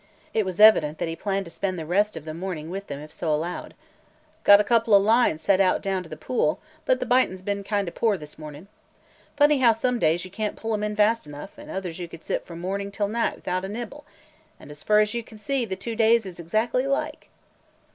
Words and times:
It 0.33 0.45
was 0.47 0.59
evident 0.59 0.97
that 0.97 1.07
he 1.07 1.15
planned 1.15 1.45
to 1.45 1.51
spend 1.51 1.77
the 1.77 1.85
rest 1.85 2.17
of 2.17 2.25
the 2.25 2.33
morning 2.33 2.71
with 2.71 2.87
them 2.87 2.99
if 2.99 3.13
so 3.13 3.31
allowed. 3.31 3.75
"Got 4.43 4.59
a 4.59 4.63
couple 4.63 4.95
o' 4.95 4.97
lines 4.97 5.43
set 5.43 5.61
out 5.61 5.83
down 5.83 6.01
to 6.01 6.09
the 6.09 6.17
pool, 6.17 6.59
but 6.87 6.99
the 6.99 7.05
bitin's 7.05 7.43
kind 7.67 7.87
o' 7.87 7.91
poor 7.91 8.17
this 8.17 8.39
mornin'. 8.39 8.67
Funny 9.37 9.59
how 9.59 9.73
some 9.73 9.99
days 9.99 10.25
you 10.25 10.31
can 10.31 10.53
't 10.55 10.57
pull 10.57 10.73
'em 10.73 10.81
in 10.81 10.95
fast 10.95 11.27
enough; 11.27 11.59
an' 11.59 11.69
others 11.69 11.99
you 11.99 12.07
could 12.07 12.23
sit 12.23 12.43
from 12.43 12.59
mornin' 12.59 12.89
till 12.89 13.07
night 13.09 13.43
'thout 13.43 13.63
a 13.63 13.69
nibble; 13.69 14.03
an' 14.59 14.71
as 14.71 14.81
fur 14.81 15.01
as 15.01 15.13
you 15.13 15.21
kin 15.21 15.37
see, 15.37 15.65
the 15.65 15.75
two 15.75 15.95
days 15.95 16.25
is 16.25 16.39
exactly 16.39 16.85
alike!" 16.85 17.29